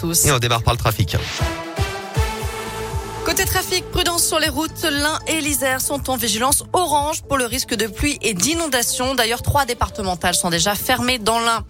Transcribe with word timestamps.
Et 0.00 0.30
on 0.30 0.38
démarre 0.38 0.62
par 0.62 0.74
le 0.74 0.78
trafic. 0.78 1.16
Côté 3.38 3.50
trafic, 3.50 3.84
prudence 3.92 4.26
sur 4.26 4.40
les 4.40 4.48
routes. 4.48 4.82
L'Ain 4.82 5.16
et 5.28 5.40
l'Isère 5.40 5.80
sont 5.80 6.10
en 6.10 6.16
vigilance 6.16 6.64
orange 6.72 7.22
pour 7.22 7.38
le 7.38 7.44
risque 7.44 7.76
de 7.76 7.86
pluie 7.86 8.18
et 8.20 8.34
d'inondation. 8.34 9.14
D'ailleurs, 9.14 9.42
trois 9.42 9.64
départementales 9.64 10.34
sont 10.34 10.50
déjà 10.50 10.74
fermées 10.74 11.20
dans 11.20 11.38
l'Ain. 11.38 11.64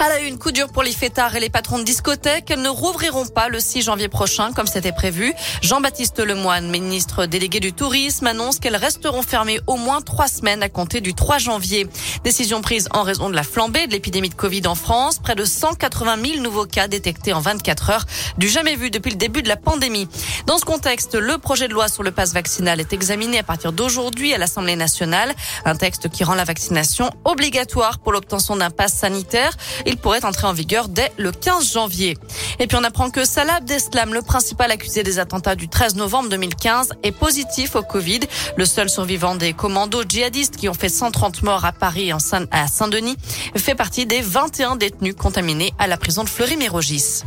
À 0.00 0.10
la 0.10 0.18
une, 0.18 0.36
coup 0.36 0.52
dur 0.52 0.70
pour 0.70 0.82
les 0.82 0.92
fêtards 0.92 1.34
et 1.34 1.40
les 1.40 1.48
patrons 1.48 1.78
de 1.78 1.82
discothèques. 1.82 2.50
Elles 2.50 2.60
ne 2.60 2.68
rouvriront 2.68 3.26
pas 3.26 3.48
le 3.48 3.58
6 3.58 3.80
janvier 3.80 4.08
prochain, 4.08 4.52
comme 4.52 4.66
c'était 4.66 4.92
prévu. 4.92 5.32
Jean-Baptiste 5.62 6.20
Lemoine, 6.20 6.68
ministre 6.68 7.24
délégué 7.24 7.58
du 7.58 7.72
tourisme, 7.72 8.26
annonce 8.26 8.58
qu'elles 8.58 8.76
resteront 8.76 9.22
fermées 9.22 9.60
au 9.66 9.76
moins 9.76 10.02
trois 10.02 10.28
semaines 10.28 10.62
à 10.62 10.68
compter 10.68 11.00
du 11.00 11.14
3 11.14 11.38
janvier. 11.38 11.86
Décision 12.22 12.60
prise 12.60 12.86
en 12.92 13.02
raison 13.02 13.30
de 13.30 13.34
la 13.34 13.44
flambée 13.44 13.86
de 13.86 13.92
l'épidémie 13.92 14.28
de 14.28 14.34
Covid 14.34 14.66
en 14.66 14.74
France. 14.74 15.20
Près 15.20 15.36
de 15.36 15.46
180 15.46 16.16
000 16.22 16.42
nouveaux 16.42 16.66
cas 16.66 16.86
détectés 16.86 17.32
en 17.32 17.40
24 17.40 17.88
heures, 17.88 18.04
du 18.36 18.46
jamais 18.46 18.76
vu 18.76 18.90
depuis 18.90 19.10
le 19.10 19.16
début 19.16 19.42
de 19.42 19.48
la 19.48 19.56
pandémie. 19.56 20.06
Dans 20.44 20.58
ce 20.58 20.66
contexte, 20.66 21.13
le 21.16 21.38
projet 21.38 21.68
de 21.68 21.72
loi 21.72 21.88
sur 21.88 22.02
le 22.02 22.10
passe 22.10 22.32
vaccinal 22.32 22.80
est 22.80 22.92
examiné 22.92 23.38
à 23.38 23.42
partir 23.42 23.72
d'aujourd'hui 23.72 24.34
à 24.34 24.38
l'Assemblée 24.38 24.76
nationale. 24.76 25.34
Un 25.64 25.76
texte 25.76 26.08
qui 26.08 26.24
rend 26.24 26.34
la 26.34 26.44
vaccination 26.44 27.10
obligatoire 27.24 27.98
pour 27.98 28.12
l'obtention 28.12 28.56
d'un 28.56 28.70
passe 28.70 28.94
sanitaire. 28.94 29.52
Il 29.86 29.96
pourrait 29.96 30.24
entrer 30.24 30.46
en 30.46 30.52
vigueur 30.52 30.88
dès 30.88 31.12
le 31.16 31.32
15 31.32 31.72
janvier. 31.72 32.16
Et 32.58 32.66
puis 32.66 32.76
on 32.80 32.84
apprend 32.84 33.10
que 33.10 33.24
Salah 33.24 33.56
Abdeslam, 33.56 34.14
le 34.14 34.22
principal 34.22 34.70
accusé 34.70 35.02
des 35.02 35.18
attentats 35.18 35.54
du 35.54 35.68
13 35.68 35.96
novembre 35.96 36.28
2015, 36.28 36.94
est 37.02 37.12
positif 37.12 37.76
au 37.76 37.82
Covid. 37.82 38.20
Le 38.56 38.64
seul 38.64 38.88
survivant 38.88 39.34
des 39.34 39.52
commandos 39.52 40.02
djihadistes 40.08 40.56
qui 40.56 40.68
ont 40.68 40.74
fait 40.74 40.88
130 40.88 41.42
morts 41.42 41.64
à 41.64 41.72
Paris 41.72 42.08
et 42.08 42.12
à 42.50 42.66
Saint-Denis 42.66 43.16
fait 43.56 43.74
partie 43.74 44.06
des 44.06 44.20
21 44.20 44.76
détenus 44.76 45.14
contaminés 45.16 45.72
à 45.78 45.86
la 45.86 45.96
prison 45.96 46.24
de 46.24 46.28
Fleury-Mérogis. 46.28 47.22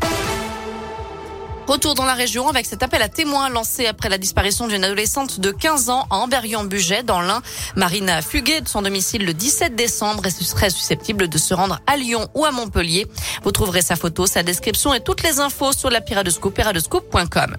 Retour 1.67 1.95
dans 1.95 2.05
la 2.05 2.13
région 2.13 2.47
avec 2.47 2.65
cet 2.65 2.81
appel 2.81 3.01
à 3.01 3.09
témoins 3.09 3.49
lancé 3.49 3.87
après 3.87 4.07
la 4.07 4.17
disparition 4.17 4.69
d'une 4.69 4.85
adolescente 4.85 5.41
de 5.41 5.51
15 5.51 5.89
ans 5.89 6.07
à 6.09 6.15
Amberion-Buget 6.15 7.03
dans 7.03 7.19
l'Ain. 7.19 7.41
Marina 7.75 8.15
a 8.15 8.21
fugué 8.21 8.61
de 8.61 8.69
son 8.69 8.81
domicile 8.81 9.25
le 9.25 9.33
17 9.33 9.75
décembre 9.75 10.25
et 10.25 10.29
serait 10.29 10.69
susceptible 10.69 11.27
de 11.27 11.37
se 11.37 11.53
rendre 11.53 11.81
à 11.85 11.97
Lyon 11.97 12.29
ou 12.35 12.45
à 12.45 12.51
Montpellier. 12.51 13.07
Vous 13.43 13.51
trouverez 13.51 13.81
sa 13.81 13.97
photo, 13.97 14.25
sa 14.25 14.43
description 14.43 14.93
et 14.93 15.01
toutes 15.01 15.23
les 15.23 15.39
infos 15.39 15.73
sur 15.73 15.89
la 15.89 15.99
Piradescoop, 15.99 16.53
piradescoop.com. 16.53 17.57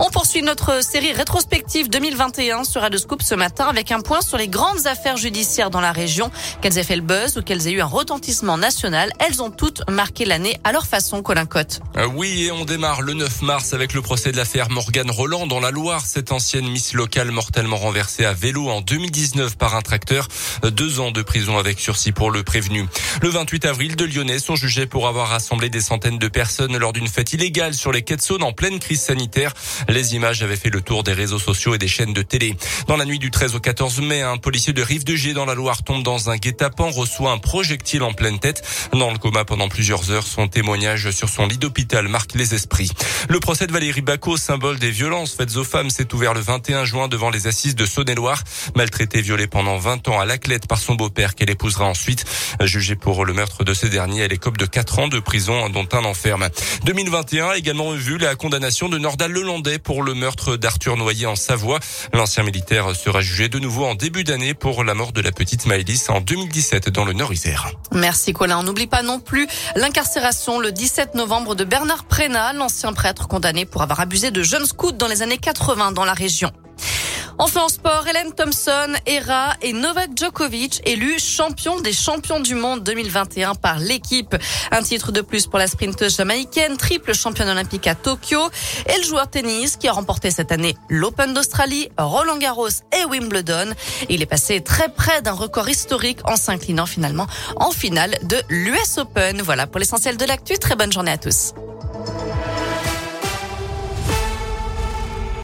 On 0.00 0.10
poursuit 0.10 0.42
notre 0.42 0.82
série 0.82 1.12
rétrospective 1.12 1.88
2021 1.88 2.64
sur 2.64 2.80
Radescoop 2.80 3.22
ce 3.22 3.36
matin 3.36 3.66
avec 3.66 3.92
un 3.92 4.00
point 4.00 4.22
sur 4.22 4.36
les 4.36 4.48
grandes 4.48 4.86
affaires 4.86 5.16
judiciaires 5.16 5.70
dans 5.70 5.80
la 5.80 5.92
région. 5.92 6.32
Qu'elles 6.60 6.78
aient 6.78 6.84
fait 6.84 6.96
le 6.96 7.02
buzz 7.02 7.36
ou 7.36 7.42
qu'elles 7.42 7.68
aient 7.68 7.72
eu 7.72 7.80
un 7.80 7.86
retentissement 7.86 8.58
national, 8.58 9.12
elles 9.20 9.40
ont 9.40 9.50
toutes 9.50 9.88
marqué 9.88 10.24
l'année 10.24 10.58
à 10.64 10.72
leur 10.72 10.86
façon, 10.86 11.22
Colin 11.22 11.46
Cotte. 11.46 11.80
Euh, 11.96 12.06
oui, 12.06 12.44
et 12.44 12.50
on 12.50 12.64
démarre 12.64 13.02
le 13.02 13.14
9 13.14 13.42
mars 13.42 13.72
avec 13.72 13.94
le 13.94 14.02
procès 14.02 14.32
de 14.32 14.36
l'affaire 14.36 14.68
Morgane 14.68 15.10
Roland 15.10 15.46
dans 15.46 15.60
la 15.60 15.70
Loire. 15.70 16.04
Cette 16.04 16.32
ancienne 16.32 16.68
Miss 16.68 16.92
locale 16.94 17.30
mortellement 17.30 17.76
renversée 17.76 18.24
à 18.24 18.32
vélo 18.32 18.68
en 18.70 18.80
2019 18.80 19.56
par 19.56 19.76
un 19.76 19.82
tracteur. 19.82 20.26
Deux 20.64 20.98
ans 20.98 21.12
de 21.12 21.22
prison 21.22 21.56
avec 21.56 21.78
sursis 21.78 22.12
pour 22.12 22.32
le 22.32 22.42
prévenu. 22.42 22.86
Le 23.22 23.28
28 23.28 23.64
avril, 23.66 23.94
deux 23.94 24.06
Lyonnais 24.06 24.40
sont 24.40 24.56
jugés 24.56 24.86
pour 24.86 25.06
avoir 25.06 25.28
rassemblé 25.28 25.68
des 25.68 25.80
centaines 25.80 26.18
de 26.18 26.28
personnes 26.28 26.76
lors 26.76 26.92
d'une 26.92 27.08
fête 27.08 27.32
illégale 27.32 27.74
sur 27.74 27.92
les 27.92 28.02
quais 28.02 28.14
en 28.40 28.52
pleine 28.52 28.78
crise 28.78 29.02
sanitaire. 29.02 29.52
Les 29.88 30.14
images 30.14 30.42
avaient 30.42 30.56
fait 30.56 30.70
le 30.70 30.80
tour 30.80 31.02
des 31.02 31.12
réseaux 31.12 31.38
sociaux 31.38 31.74
et 31.74 31.78
des 31.78 31.88
chaînes 31.88 32.12
de 32.12 32.22
télé. 32.22 32.56
Dans 32.88 32.96
la 32.96 33.04
nuit 33.04 33.18
du 33.18 33.30
13 33.30 33.54
au 33.54 33.60
14 33.60 34.00
mai, 34.00 34.22
un 34.22 34.36
policier 34.36 34.72
de 34.72 34.82
Rive 34.82 35.04
de 35.04 35.14
Gier 35.14 35.34
dans 35.34 35.44
la 35.44 35.54
Loire 35.54 35.82
tombe 35.82 36.02
dans 36.02 36.30
un 36.30 36.36
guet-apens, 36.36 36.90
reçoit 36.90 37.32
un 37.32 37.38
projectile 37.38 38.02
en 38.02 38.12
pleine 38.12 38.38
tête. 38.38 38.62
Dans 38.92 39.10
le 39.10 39.18
coma 39.18 39.44
pendant 39.44 39.68
plusieurs 39.68 40.10
heures, 40.10 40.26
son 40.26 40.48
témoignage 40.48 41.10
sur 41.10 41.28
son 41.28 41.46
lit 41.46 41.58
d'hôpital 41.58 42.08
marque 42.08 42.34
les 42.34 42.54
esprits. 42.54 42.90
Le 43.28 43.40
procès 43.40 43.66
de 43.66 43.72
Valérie 43.72 44.00
Bacot, 44.00 44.36
symbole 44.36 44.78
des 44.78 44.90
violences 44.90 45.34
faites 45.34 45.56
aux 45.56 45.64
femmes, 45.64 45.90
s'est 45.90 46.12
ouvert 46.14 46.34
le 46.34 46.40
21 46.40 46.84
juin 46.84 47.08
devant 47.08 47.30
les 47.30 47.46
assises 47.46 47.74
de 47.74 47.86
Saône-et-Loire. 47.86 48.42
Maltraitée, 48.74 49.20
violée 49.20 49.46
pendant 49.46 49.78
20 49.78 50.08
ans 50.08 50.20
à 50.20 50.24
Laclette 50.24 50.66
par 50.66 50.78
son 50.78 50.94
beau-père 50.94 51.34
qu'elle 51.34 51.50
épousera 51.50 51.84
ensuite. 51.84 52.24
Jugée 52.60 52.96
pour 52.96 53.24
le 53.24 53.32
meurtre 53.32 53.64
de 53.64 53.74
ce 53.74 53.86
dernier, 53.86 54.22
elle 54.22 54.32
écope 54.32 54.56
de 54.56 54.66
4 54.66 54.98
ans 54.98 55.08
de 55.08 55.20
prison 55.20 55.68
dont 55.68 55.88
un 55.92 56.04
enferme. 56.04 56.48
2021 56.84 57.48
a 57.48 57.56
également 57.56 57.92
vu 57.92 58.18
la 58.18 58.34
condamnation 58.34 58.88
de 58.88 58.98
Nordal 58.98 59.32
Lelandais 59.32 59.73
pour 59.78 60.02
le 60.02 60.14
meurtre 60.14 60.56
d'Arthur 60.56 60.96
Noyer 60.96 61.26
en 61.26 61.36
Savoie. 61.36 61.80
L'ancien 62.12 62.42
militaire 62.42 62.94
sera 62.94 63.20
jugé 63.20 63.48
de 63.48 63.58
nouveau 63.58 63.84
en 63.84 63.94
début 63.94 64.24
d'année 64.24 64.54
pour 64.54 64.84
la 64.84 64.94
mort 64.94 65.12
de 65.12 65.20
la 65.20 65.32
petite 65.32 65.66
Maëlys 65.66 66.08
en 66.08 66.20
2017 66.20 66.88
dans 66.90 67.04
le 67.04 67.12
Nord-Isère. 67.12 67.70
Merci 67.92 68.32
Colin. 68.32 68.58
On 68.58 68.62
n'oublie 68.62 68.86
pas 68.86 69.02
non 69.02 69.20
plus 69.20 69.46
l'incarcération 69.76 70.58
le 70.58 70.72
17 70.72 71.14
novembre 71.14 71.54
de 71.54 71.64
Bernard 71.64 72.04
Prénat, 72.04 72.52
l'ancien 72.52 72.92
prêtre 72.92 73.28
condamné 73.28 73.64
pour 73.66 73.82
avoir 73.82 74.00
abusé 74.00 74.30
de 74.30 74.42
jeunes 74.42 74.66
scouts 74.66 74.92
dans 74.92 75.08
les 75.08 75.22
années 75.22 75.38
80 75.38 75.92
dans 75.92 76.04
la 76.04 76.14
région. 76.14 76.52
Enfin 77.38 77.62
en 77.62 77.68
sport, 77.68 78.06
Hélène 78.06 78.32
Thompson, 78.32 78.92
Hera 79.06 79.54
et 79.60 79.72
Novak 79.72 80.10
Djokovic 80.16 80.80
élus 80.86 81.18
champions 81.18 81.80
des 81.80 81.92
champions 81.92 82.38
du 82.38 82.54
monde 82.54 82.84
2021 82.84 83.56
par 83.56 83.80
l'équipe. 83.80 84.36
Un 84.70 84.82
titre 84.82 85.10
de 85.10 85.20
plus 85.20 85.48
pour 85.48 85.58
la 85.58 85.66
sprinteuse 85.66 86.16
jamaïcaine, 86.16 86.76
triple 86.76 87.12
championne 87.12 87.48
olympique 87.48 87.88
à 87.88 87.96
Tokyo 87.96 88.50
et 88.86 88.96
le 88.98 89.02
joueur 89.02 89.28
tennis 89.28 89.76
qui 89.76 89.88
a 89.88 89.92
remporté 89.92 90.30
cette 90.30 90.52
année 90.52 90.76
l'Open 90.88 91.34
d'Australie, 91.34 91.88
Roland 91.98 92.38
Garros 92.38 92.68
et 92.68 93.04
Wimbledon. 93.04 93.72
Il 94.08 94.22
est 94.22 94.26
passé 94.26 94.60
très 94.60 94.88
près 94.88 95.20
d'un 95.20 95.32
record 95.32 95.68
historique 95.68 96.20
en 96.24 96.36
s'inclinant 96.36 96.86
finalement 96.86 97.26
en 97.56 97.72
finale 97.72 98.16
de 98.22 98.36
l'US 98.48 98.98
Open. 98.98 99.42
Voilà 99.42 99.66
pour 99.66 99.80
l'essentiel 99.80 100.16
de 100.16 100.24
l'actu. 100.24 100.54
Très 100.58 100.76
bonne 100.76 100.92
journée 100.92 101.12
à 101.12 101.18
tous. 101.18 101.52